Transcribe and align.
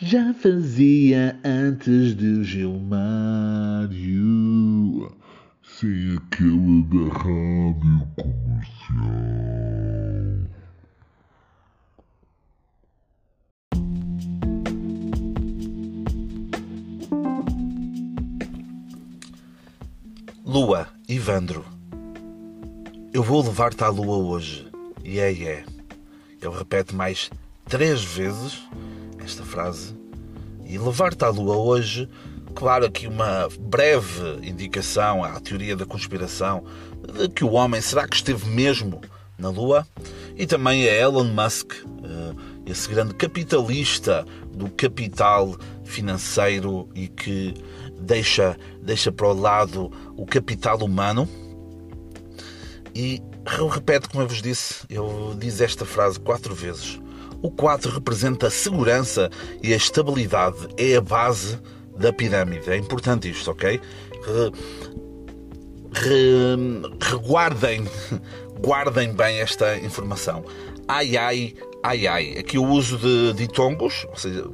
Já 0.00 0.32
fazia 0.32 1.36
antes 1.44 2.14
de 2.14 2.44
Gilmário, 2.44 3.90
sem 5.64 6.16
aquela 6.16 6.82
da 6.84 7.08
rádio 7.18 8.06
comercial. 8.14 8.68
Lua, 20.46 20.86
Ivandro, 21.08 21.64
eu 23.12 23.24
vou 23.24 23.42
levar-te 23.42 23.82
à 23.82 23.88
lua 23.88 24.16
hoje. 24.16 24.68
E 25.04 25.18
é, 25.18 25.32
é. 25.32 25.64
Ele 26.40 26.56
repete 26.56 26.94
mais 26.94 27.28
três 27.68 28.04
vezes 28.04 28.62
esta 29.28 29.44
frase. 29.44 29.94
E 30.64 30.76
levar-te 30.76 31.24
à 31.24 31.28
lua 31.28 31.56
hoje, 31.56 32.08
claro, 32.54 32.86
aqui 32.86 33.06
uma 33.06 33.48
breve 33.60 34.38
indicação 34.42 35.22
à 35.22 35.38
teoria 35.40 35.76
da 35.76 35.86
conspiração 35.86 36.64
de 37.14 37.28
que 37.28 37.44
o 37.44 37.52
homem 37.52 37.80
será 37.80 38.06
que 38.08 38.16
esteve 38.16 38.48
mesmo 38.48 39.00
na 39.38 39.50
lua? 39.50 39.86
E 40.36 40.46
também 40.46 40.88
a 40.88 40.92
Elon 40.92 41.24
Musk, 41.24 41.72
eh, 41.74 42.34
esse 42.66 42.88
grande 42.88 43.14
capitalista 43.14 44.26
do 44.52 44.68
capital 44.70 45.56
financeiro 45.84 46.88
e 46.94 47.08
que 47.08 47.54
deixa, 48.00 48.58
deixa 48.82 49.12
para 49.12 49.28
o 49.28 49.32
lado 49.32 49.90
o 50.16 50.26
capital 50.26 50.78
humano. 50.78 51.28
E 52.94 53.22
eu 53.56 53.68
repete, 53.68 54.08
como 54.08 54.22
eu 54.22 54.28
vos 54.28 54.42
disse, 54.42 54.84
eu 54.90 55.34
disse 55.38 55.64
esta 55.64 55.84
frase 55.84 56.18
quatro 56.18 56.54
vezes. 56.54 57.00
O 57.42 57.50
4 57.50 57.92
representa 57.92 58.48
a 58.48 58.50
segurança 58.50 59.30
e 59.62 59.72
a 59.72 59.76
estabilidade, 59.76 60.68
é 60.76 60.96
a 60.96 61.00
base 61.00 61.58
da 61.96 62.12
pirâmide. 62.12 62.70
É 62.70 62.76
importante 62.76 63.30
isto, 63.30 63.50
ok? 63.50 63.80
reguardem, 67.00 67.88
guardem 68.60 69.12
bem 69.12 69.40
esta 69.40 69.76
informação. 69.78 70.44
Ai 70.86 71.16
ai, 71.16 71.54
ai 71.82 72.06
ai. 72.06 72.38
Aqui 72.38 72.58
o 72.58 72.66
uso 72.66 72.98
de 72.98 73.32
ditongos, 73.34 74.06
ou 74.08 74.16
seja, 74.16 74.46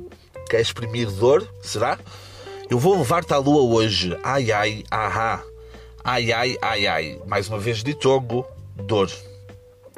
quer 0.49 0.61
exprimir 0.61 1.11
dor, 1.11 1.47
será? 1.63 1.99
Eu 2.71 2.79
vou 2.79 2.97
levar-te 2.97 3.33
à 3.33 3.39
lua 3.39 3.63
hoje. 3.63 4.17
Ai 4.23 4.51
ai, 4.51 4.85
ahá. 4.91 5.43
Ai 6.03 6.33
ai, 6.33 6.57
ai 6.61 6.87
ai. 6.87 7.21
Mais 7.27 7.49
uma 7.49 7.59
vez 7.59 7.83
ditongo, 7.83 8.47
dor. 8.77 9.11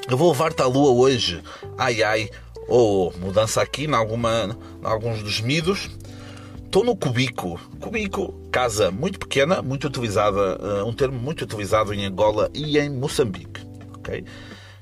Eu 0.09 0.17
vou 0.17 0.31
levar-te 0.31 0.63
à 0.63 0.67
lua 0.67 0.91
hoje. 0.91 1.43
Ai 1.79 2.03
ai, 2.03 2.31
ou 2.69 3.13
mudança 3.19 3.63
aqui 3.63 3.85
em, 3.85 3.95
alguma, 3.95 4.57
em 4.83 4.87
alguns 4.87 5.23
dos 5.23 5.41
midos. 5.41 5.91
Estou 6.65 6.85
no 6.85 6.97
cubico. 6.97 7.59
Cubico, 7.81 8.35
casa 8.51 8.91
muito 8.91 9.19
pequena, 9.19 9.63
muito 9.63 9.87
utilizada, 9.87 10.59
uh, 10.61 10.87
um 10.87 10.93
termo 10.93 11.19
muito 11.19 11.43
utilizado 11.43 11.95
em 11.95 12.05
Angola 12.05 12.51
e 12.53 12.79
em 12.79 12.91
Moçambique. 12.91 13.63
Ok? 13.97 14.25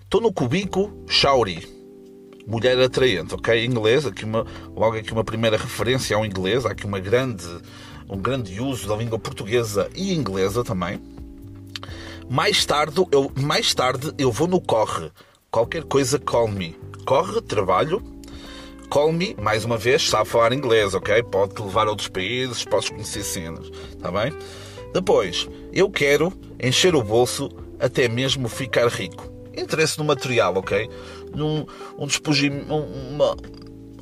Estou 0.02 0.20
no 0.20 0.32
cubico, 0.32 0.92
Shauri. 1.08 1.66
Mulher 2.46 2.78
atraente, 2.78 3.34
ok? 3.34 3.64
Inglês, 3.64 4.06
aqui 4.06 4.24
uma, 4.24 4.46
logo 4.74 4.96
aqui 4.96 5.12
uma 5.12 5.24
primeira 5.24 5.56
referência 5.56 6.14
ao 6.16 6.26
inglês, 6.26 6.66
há 6.66 6.72
aqui 6.72 6.84
uma 6.84 7.00
grande, 7.00 7.46
um 8.08 8.18
grande 8.18 8.60
uso 8.60 8.86
da 8.86 8.94
língua 8.96 9.18
portuguesa 9.18 9.88
e 9.94 10.12
inglesa 10.12 10.62
também. 10.62 11.00
Mais 12.28 12.64
tarde, 12.64 13.02
eu, 13.10 13.30
mais 13.36 13.74
tarde 13.74 14.12
eu 14.18 14.30
vou 14.30 14.46
no 14.46 14.60
corre. 14.60 15.10
Qualquer 15.54 15.84
coisa, 15.84 16.18
call 16.18 16.48
me 16.48 16.76
corre, 17.06 17.40
trabalho. 17.40 18.02
Call 18.90 19.12
me, 19.12 19.36
mais 19.40 19.64
uma 19.64 19.78
vez, 19.78 20.08
sabe 20.08 20.28
falar 20.28 20.52
inglês, 20.52 20.94
ok? 20.94 21.22
Pode-te 21.22 21.62
levar 21.62 21.86
a 21.86 21.90
outros 21.90 22.08
países, 22.08 22.64
podes 22.64 22.88
conhecer 22.88 23.22
cenas, 23.22 23.70
está 23.92 24.10
bem? 24.10 24.36
Depois, 24.92 25.48
eu 25.72 25.88
quero 25.88 26.32
encher 26.60 26.96
o 26.96 27.04
bolso 27.04 27.48
até 27.78 28.08
mesmo 28.08 28.48
ficar 28.48 28.88
rico. 28.88 29.32
Interesse 29.56 29.96
no 29.96 30.04
material, 30.04 30.56
ok? 30.56 30.90
Num, 31.32 31.64
um 31.96 32.08
uma, 33.12 33.36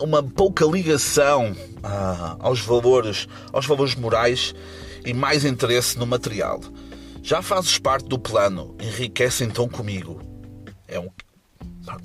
uma 0.00 0.22
pouca 0.22 0.64
ligação 0.64 1.54
ah, 1.82 2.38
aos 2.40 2.60
valores, 2.60 3.28
aos 3.52 3.66
valores 3.66 3.94
morais 3.94 4.54
e 5.04 5.12
mais 5.12 5.44
interesse 5.44 5.98
no 5.98 6.06
material. 6.06 6.62
Já 7.22 7.42
fazes 7.42 7.78
parte 7.78 8.08
do 8.08 8.19
plano, 8.19 8.74
enriquece 8.80 9.44
então 9.44 9.69
comigo. 9.69 10.19
É 10.88 10.98
um, 10.98 11.10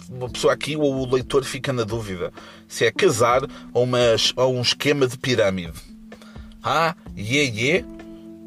uma 0.10 0.30
pessoa 0.30 0.54
aqui, 0.54 0.76
ou 0.76 0.94
o 0.94 1.14
leitor 1.14 1.44
fica 1.44 1.72
na 1.72 1.84
dúvida 1.84 2.32
se 2.68 2.86
é 2.86 2.92
casar 2.92 3.42
ou, 3.74 3.84
uma, 3.84 4.00
ou 4.36 4.56
um 4.56 4.62
esquema 4.62 5.08
de 5.08 5.18
pirâmide. 5.18 5.74
Ah, 6.64 6.96
iê, 7.16 7.46
iê, 7.46 7.86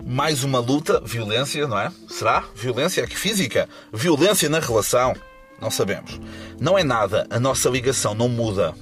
mais 0.05 0.45
uma 0.45 0.59
luta, 0.59 1.01
violência, 1.01 1.67
não 1.67 1.79
é? 1.79 1.93
Será? 2.09 2.45
Violência 2.55 3.05
aqui 3.05 3.17
física? 3.17 3.69
Violência 3.93 4.49
na 4.49 4.59
relação? 4.59 5.15
Não 5.61 5.71
sabemos. 5.71 6.21
Não 6.61 6.79
é 6.79 6.85
nada, 6.85 7.27
a 7.31 7.39
nossa 7.39 7.69
ligação 7.69 8.15
não 8.15 8.29
muda. 8.29 8.75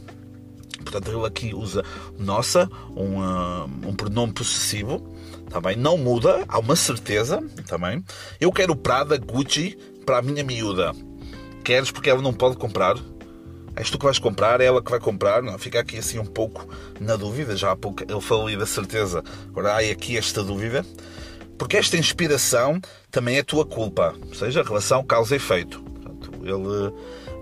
Portanto, 0.82 1.10
ele 1.10 1.26
aqui 1.26 1.54
usa 1.54 1.84
nossa, 2.18 2.68
um, 2.96 3.88
um 3.88 3.94
pronome 3.94 4.32
possessivo, 4.32 5.14
também 5.50 5.74
tá 5.74 5.80
não 5.80 5.98
muda, 5.98 6.44
há 6.48 6.58
uma 6.58 6.76
certeza, 6.76 7.42
também. 7.66 8.00
Tá 8.00 8.14
Eu 8.40 8.50
quero 8.50 8.74
Prada, 8.74 9.18
Gucci 9.18 9.76
para 10.06 10.18
a 10.18 10.22
minha 10.22 10.42
miúda 10.42 10.92
queres 11.58 11.90
porque 11.90 12.10
ela 12.10 12.22
não 12.22 12.32
pode 12.32 12.56
comprar. 12.56 12.96
És 13.76 13.90
tu 13.90 13.98
que 13.98 14.04
vais 14.04 14.18
comprar, 14.18 14.60
é 14.60 14.64
ela 14.64 14.82
que 14.82 14.90
vai 14.90 14.98
comprar. 14.98 15.42
Não, 15.42 15.56
fica 15.56 15.78
aqui 15.78 15.98
assim 15.98 16.18
um 16.18 16.26
pouco 16.26 16.68
na 17.00 17.14
dúvida. 17.14 17.56
Já 17.56 17.70
há 17.70 17.76
pouco 17.76 18.04
falou 18.20 18.48
ali 18.48 18.56
da 18.56 18.66
certeza. 18.66 19.22
Agora 19.50 19.74
há 19.74 19.78
aqui 19.78 20.16
esta 20.16 20.42
dúvida. 20.42 20.84
Porque 21.56 21.76
esta 21.76 21.96
inspiração 21.96 22.80
também 23.10 23.38
é 23.38 23.42
tua 23.42 23.64
culpa. 23.64 24.14
Ou 24.26 24.34
seja, 24.34 24.60
a 24.60 24.64
relação 24.64 25.04
causa 25.04 25.36
efeito. 25.36 25.80
Portanto, 25.80 26.30
ele, 26.42 26.92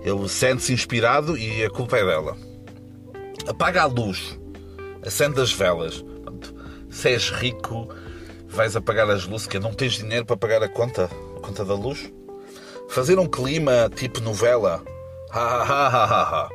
ele 0.03 0.29
sente-se 0.29 0.73
inspirado 0.73 1.37
e 1.37 1.63
a 1.63 1.69
culpa 1.69 1.97
é 1.97 2.05
dela. 2.05 2.37
Apaga 3.47 3.81
a 3.81 3.85
luz. 3.85 4.39
Acende 5.03 5.41
as 5.41 5.51
velas. 5.51 6.01
Portanto, 6.01 6.53
se 6.89 7.09
és 7.09 7.29
rico, 7.29 7.89
vais 8.47 8.75
apagar 8.75 9.09
as 9.09 9.25
luzes, 9.25 9.47
que 9.47 9.59
não 9.59 9.73
tens 9.73 9.93
dinheiro 9.93 10.25
para 10.25 10.37
pagar 10.37 10.61
a 10.61 10.69
conta, 10.69 11.09
a 11.35 11.39
conta 11.39 11.65
da 11.65 11.73
luz. 11.73 12.11
Fazer 12.89 13.19
um 13.19 13.27
clima 13.27 13.91
tipo 13.95 14.21
novela. 14.21 14.81
Ha, 15.31 15.39
ha, 15.39 15.87
ha, 15.87 16.23
ha. 16.23 16.49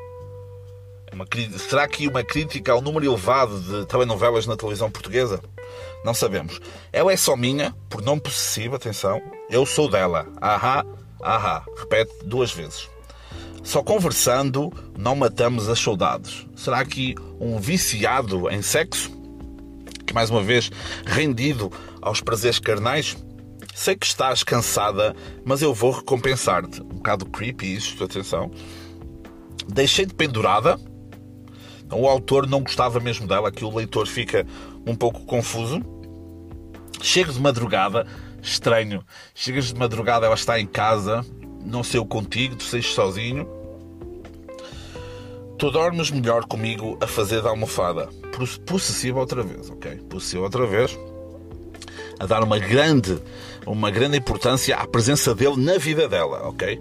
É 1.10 1.14
uma, 1.14 1.26
será 1.58 1.86
que 1.86 2.08
uma 2.08 2.24
crítica 2.24 2.72
ao 2.72 2.80
número 2.80 3.04
elevado 3.04 3.60
de 3.60 3.86
telenovelas 3.86 4.46
na 4.46 4.56
televisão 4.56 4.90
portuguesa? 4.90 5.40
Não 6.04 6.14
sabemos. 6.14 6.60
Ela 6.92 7.12
é 7.12 7.16
só 7.16 7.36
minha, 7.36 7.74
por 7.88 8.02
não 8.02 8.18
possessivo, 8.18 8.74
atenção. 8.74 9.20
Eu 9.50 9.66
sou 9.66 9.90
dela. 9.90 10.26
Ahá, 10.40 10.84
ahá. 11.22 11.64
Repete 11.78 12.12
duas 12.24 12.50
vezes. 12.50 12.88
Só 13.62 13.82
conversando 13.82 14.72
não 14.98 15.14
matamos 15.14 15.68
as 15.68 15.78
saudades. 15.78 16.46
Será 16.56 16.80
aqui 16.80 17.14
um 17.38 17.58
viciado 17.58 18.50
em 18.50 18.62
sexo? 18.62 19.10
Que 20.04 20.12
mais 20.12 20.30
uma 20.30 20.42
vez 20.42 20.70
rendido 21.06 21.70
aos 22.00 22.20
prazeres 22.20 22.58
carnais? 22.58 23.16
Sei 23.74 23.96
que 23.96 24.04
estás 24.04 24.44
cansada, 24.44 25.16
mas 25.44 25.62
eu 25.62 25.72
vou 25.72 25.92
recompensar-te. 25.92 26.82
Um 26.82 26.96
bocado 26.96 27.24
creepy 27.26 27.74
isto, 27.74 28.04
atenção. 28.04 28.50
Deixei-te 29.66 30.14
pendurada. 30.14 30.78
Então, 31.84 32.00
o 32.00 32.06
autor 32.06 32.46
não 32.46 32.60
gostava 32.60 33.00
mesmo 33.00 33.26
dela, 33.26 33.48
aqui 33.48 33.64
o 33.64 33.74
leitor 33.74 34.06
fica 34.06 34.46
um 34.86 34.94
pouco 34.94 35.24
confuso. 35.24 35.80
Chego 37.00 37.32
de 37.32 37.40
madrugada, 37.40 38.06
estranho. 38.42 39.04
Chegas 39.34 39.66
de 39.66 39.74
madrugada, 39.74 40.26
ela 40.26 40.34
está 40.34 40.60
em 40.60 40.66
casa, 40.66 41.24
não 41.64 41.82
sei 41.82 41.98
o 41.98 42.04
contigo, 42.04 42.56
tu 42.56 42.64
saís 42.64 42.86
sozinho. 42.86 43.48
Tu 45.58 45.70
dormes 45.70 46.10
melhor 46.10 46.44
comigo 46.44 46.98
a 47.00 47.06
fazer 47.06 47.40
da 47.40 47.48
almofada. 47.48 48.08
Possessiva 48.66 49.18
outra 49.18 49.42
vez, 49.42 49.70
ok? 49.70 49.96
Possessiva 50.08 50.42
outra 50.42 50.66
vez 50.66 50.96
a 52.22 52.26
dar 52.26 52.44
uma 52.44 52.58
grande, 52.58 53.20
uma 53.66 53.90
grande 53.90 54.18
importância 54.18 54.76
à 54.76 54.86
presença 54.86 55.34
dele 55.34 55.56
na 55.56 55.78
vida 55.78 56.08
dela, 56.08 56.48
ok? 56.48 56.80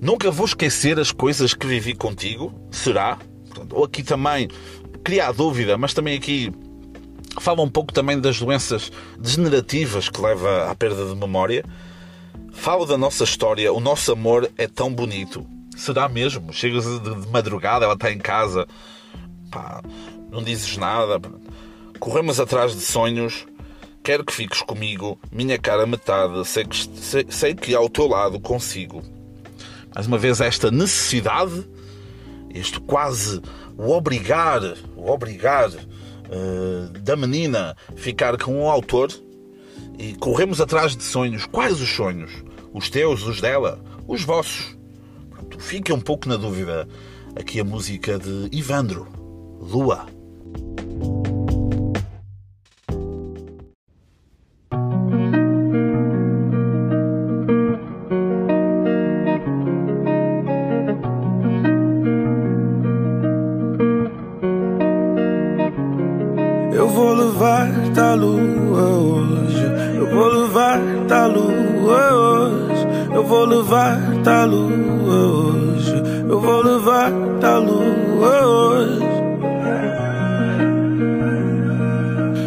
Nunca 0.00 0.30
vou 0.30 0.46
esquecer 0.46 0.98
as 0.98 1.12
coisas 1.12 1.52
que 1.54 1.66
vivi 1.66 1.94
contigo, 1.94 2.52
será? 2.70 3.18
ou 3.72 3.84
aqui 3.84 4.02
também 4.02 4.48
cria 5.04 5.28
a 5.28 5.32
dúvida, 5.32 5.76
mas 5.76 5.92
também 5.92 6.16
aqui 6.16 6.52
fala 7.38 7.62
um 7.62 7.68
pouco 7.68 7.92
também 7.92 8.18
das 8.20 8.38
doenças 8.38 8.90
degenerativas 9.18 10.08
que 10.08 10.20
leva 10.20 10.70
à 10.70 10.74
perda 10.74 11.06
de 11.06 11.14
memória. 11.14 11.64
Fala 12.52 12.86
da 12.86 12.98
nossa 12.98 13.24
história, 13.24 13.72
o 13.72 13.80
nosso 13.80 14.12
amor 14.12 14.50
é 14.58 14.66
tão 14.66 14.92
bonito. 14.92 15.46
Será 15.76 16.08
mesmo? 16.08 16.52
Chegas 16.52 16.84
de 16.84 17.28
madrugada, 17.28 17.84
ela 17.84 17.94
está 17.94 18.10
em 18.12 18.18
casa, 18.18 18.66
pá, 19.50 19.82
não 20.30 20.42
dizes 20.42 20.76
nada. 20.76 21.20
Corremos 21.98 22.40
atrás 22.40 22.74
de 22.74 22.80
sonhos 22.80 23.46
Quero 24.02 24.24
que 24.24 24.32
fiques 24.32 24.62
comigo, 24.62 25.18
minha 25.30 25.58
cara 25.58 25.86
metade, 25.86 26.46
sei 26.46 26.64
que, 26.64 26.76
sei, 26.98 27.26
sei 27.28 27.54
que 27.54 27.74
ao 27.74 27.88
teu 27.88 28.06
lado 28.06 28.40
consigo. 28.40 29.02
Mais 29.94 30.06
uma 30.06 30.18
vez, 30.18 30.40
esta 30.40 30.70
necessidade 30.70 31.66
este 32.52 32.80
quase 32.80 33.40
o 33.78 33.90
obrigar, 33.90 34.60
o 34.96 35.10
obrigar 35.10 35.70
uh, 35.70 36.88
da 37.00 37.16
menina 37.16 37.76
ficar 37.96 38.36
com 38.36 38.62
o 38.62 38.68
autor 38.68 39.10
e 39.98 40.14
corremos 40.14 40.60
atrás 40.60 40.96
de 40.96 41.02
sonhos. 41.02 41.46
Quais 41.46 41.80
os 41.80 41.88
sonhos? 41.88 42.32
Os 42.72 42.90
teus, 42.90 43.22
os 43.22 43.40
dela, 43.40 43.82
os 44.06 44.22
vossos? 44.22 44.76
Fique 45.58 45.92
um 45.92 46.00
pouco 46.00 46.28
na 46.28 46.36
dúvida 46.36 46.88
aqui 47.36 47.60
a 47.60 47.64
música 47.64 48.18
de 48.18 48.48
Ivandro, 48.52 49.06
Lua. 49.60 50.19
Da 71.10 71.26
lua 71.26 72.12
hoje. 72.14 72.90
Eu 73.12 73.22
vou 73.22 73.44
levar 73.44 73.90
da 74.22 74.44
lua 74.44 75.22
hoje. 75.32 76.02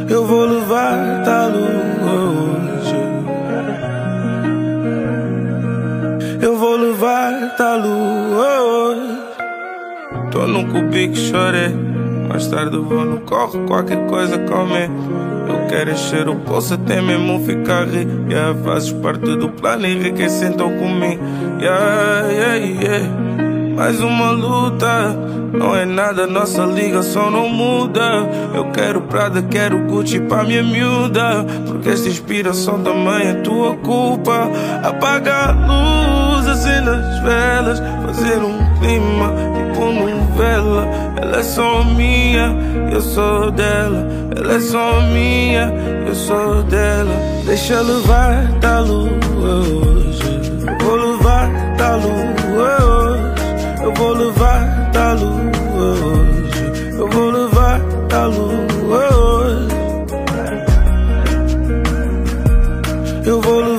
Eu 0.09 0.23
vou 0.25 0.45
levar 0.45 0.95
da 1.25 1.47
lua 1.47 1.83
hoje. 1.93 2.95
Eu 6.41 6.57
vou 6.57 6.75
levar 6.75 7.43
da 7.63 7.75
lua 7.75 8.61
hoje. 8.61 9.19
Tô 10.31 10.47
num 10.47 10.67
cubico, 10.71 11.15
chorei. 11.15 11.92
Mais 12.33 12.47
tarde 12.47 12.75
vou 12.75 13.05
no 13.05 13.19
corre, 13.19 13.59
qualquer 13.67 14.07
coisa 14.07 14.39
comer. 14.39 14.89
Eu 15.47 15.67
quero 15.67 15.91
encher 15.91 16.27
o 16.27 16.33
bolso 16.33 16.73
até 16.73 16.99
mesmo 16.99 17.39
ficar 17.45 17.85
rico. 17.87 18.27
Yeah, 18.27 18.57
fazes 18.63 18.91
parte 18.91 19.35
do 19.35 19.49
plano 19.49 19.85
enriquecendo 19.85 20.63
comigo. 20.63 21.21
Yeah, 21.61 22.27
yeah, 22.31 22.55
yeah. 22.55 23.07
Mais 23.77 24.01
uma 24.01 24.31
luta, 24.31 25.15
não 25.53 25.75
é 25.75 25.85
nada, 25.85 26.25
nossa 26.25 26.65
ligação 26.65 27.29
não 27.29 27.47
muda. 27.47 28.01
Eu 28.55 28.71
quero 28.71 29.01
Prada, 29.01 29.43
quero 29.43 29.77
Gucci 29.81 30.19
pra 30.21 30.43
minha 30.43 30.63
miúda. 30.63 31.45
Porque 31.67 31.89
esta 31.89 32.09
inspiração 32.09 32.81
também 32.81 33.27
é 33.27 33.33
tua 33.43 33.75
culpa. 33.75 34.49
Apaga 34.81 35.49
a 35.49 35.51
luz, 35.51 36.47
acenda 36.47 36.95
as 36.95 37.19
velas, 37.21 37.79
fazer 38.13 38.37
um 38.37 38.57
clima 38.79 39.33
tipo 39.55 39.91
novela. 39.91 40.87
Ela 41.21 41.39
é 41.39 41.43
só 41.43 41.83
minha, 41.83 42.55
eu 42.91 43.01
sou 43.01 43.51
dela. 43.51 44.07
Ela 44.35 44.53
é 44.53 44.59
só 44.59 45.01
minha, 45.01 45.73
eu 46.07 46.15
sou 46.15 46.63
dela. 46.63 47.15
Deixa 47.45 47.81
levar 47.81 48.45
da 48.59 48.79
lua 48.79 49.09
hoje. 49.09 50.41
Eu 50.67 50.85
vou 50.85 50.95
levar 50.95 51.49
da 51.77 51.95
lua 51.95 52.83
hoje. 52.83 53.83
Eu 53.83 53.93
vou 53.93 54.13
levar 54.13 54.91
da 54.91 55.13
lua 55.13 55.51
hoje. 55.81 56.97
Eu 56.97 57.09
vou 57.09 57.31
levar 57.31 57.79
da 58.09 58.25
lua 58.27 59.15
hoje. 59.15 59.73
Eu 63.25 63.41
vou 63.41 63.59
levar 63.61 63.72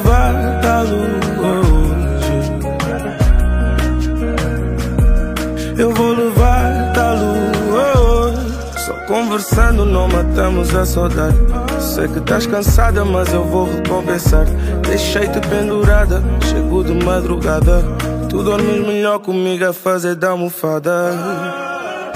conversando 9.44 9.84
não 9.84 10.08
matamos 10.08 10.74
a 10.74 10.86
saudade. 10.86 11.36
Sei 11.78 12.08
que 12.08 12.18
estás 12.18 12.46
cansada, 12.46 13.04
mas 13.04 13.32
eu 13.32 13.44
vou 13.44 13.66
recompensar. 13.66 14.46
Deixei-te 14.82 15.38
pendurada, 15.48 16.22
chego 16.50 16.82
de 16.82 17.04
madrugada. 17.04 17.82
Tu 18.28 18.42
dormes 18.42 18.86
melhor 18.86 19.18
comigo 19.18 19.66
a 19.66 19.72
fazer 19.72 20.14
da 20.14 20.30
almofada. 20.30 21.12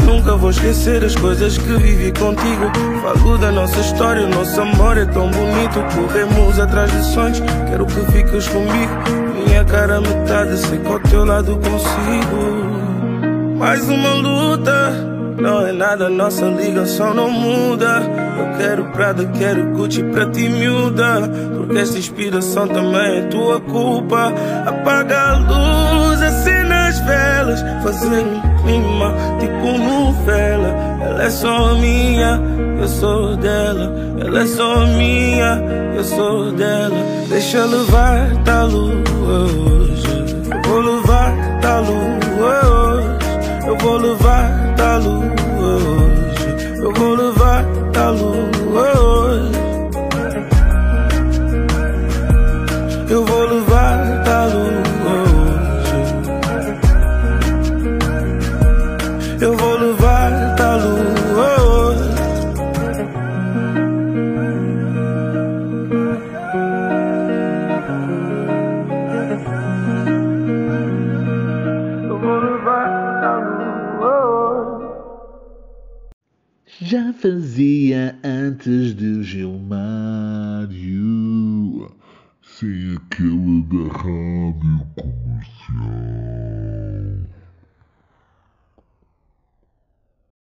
Nunca 0.04 0.36
vou 0.36 0.50
esquecer 0.50 1.04
as 1.04 1.14
coisas 1.14 1.58
que 1.58 1.72
vivi 1.74 2.12
contigo. 2.12 2.72
Falo 3.02 3.36
da 3.36 3.52
nossa 3.52 3.78
história, 3.78 4.24
o 4.24 4.28
nosso 4.30 4.58
amor 4.60 4.96
é 4.96 5.04
tão 5.04 5.30
bonito. 5.30 5.80
Corremos 5.94 6.58
atrás 6.58 6.90
de 6.90 7.04
sonhos, 7.12 7.40
quero 7.68 7.84
que 7.84 8.00
fiques 8.12 8.48
comigo. 8.48 8.92
Minha 9.44 9.64
cara 9.66 10.00
metade, 10.00 10.56
sei 10.56 10.78
que 10.78 10.88
ao 10.88 11.00
teu 11.00 11.26
lado 11.26 11.56
consigo. 11.56 12.78
Mais 13.58 13.86
uma 13.88 14.14
luta, 14.14 15.17
não 15.40 15.66
é 15.66 15.72
nada, 15.72 16.08
nossa 16.08 16.46
ligação 16.46 17.14
não 17.14 17.30
muda. 17.30 18.02
Eu 18.38 18.58
quero 18.58 18.84
Prada, 18.86 19.24
quero 19.38 19.66
Gucci 19.70 20.02
pra 20.02 20.30
ti 20.30 20.48
miúda. 20.48 21.28
Porque 21.56 21.78
esta 21.78 21.98
inspiração 21.98 22.66
também 22.68 23.18
é 23.18 23.22
tua 23.22 23.60
culpa. 23.60 24.32
Apaga 24.66 25.16
a 25.16 25.38
luz, 25.38 26.22
acenda 26.22 26.86
as 26.88 26.98
velas, 27.00 27.60
fazer 27.82 28.24
um 28.24 28.40
clima 28.62 29.14
tipo 29.40 29.78
novela. 29.78 30.68
Ela 31.02 31.24
é 31.24 31.30
só 31.30 31.74
minha, 31.74 32.40
eu 32.80 32.88
sou 32.88 33.36
dela. 33.36 33.94
Ela 34.20 34.42
é 34.42 34.46
só 34.46 34.86
minha, 34.86 35.62
eu 35.94 36.04
sou 36.04 36.52
dela. 36.52 36.96
Deixa 37.28 37.64
levar 37.64 38.34
da 38.44 38.64
lua 38.64 38.92
hoje. 39.28 40.08
Eu 40.50 40.62
vou 40.70 40.80
levar 40.80 41.32
da 41.60 41.80
lua 41.80 42.66
hoje. 42.66 43.18
Eu 43.66 43.76
vou 43.76 43.96
levar 43.98 44.57
da 45.00 45.37
Já 76.90 77.12
fazia 77.12 78.18
antes 78.24 78.94
do 78.94 79.22
Gilmário, 79.22 80.72
sem 82.40 82.96
aquele 82.96 83.62
da 83.64 83.92
rádio 83.92 84.86
comercial. 84.96 85.84